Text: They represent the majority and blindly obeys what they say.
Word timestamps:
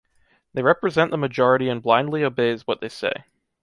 They 0.55 0.63
represent 0.63 1.11
the 1.11 1.17
majority 1.19 1.69
and 1.69 1.79
blindly 1.79 2.23
obeys 2.23 2.65
what 2.65 2.81
they 2.81 2.89
say. 2.89 3.13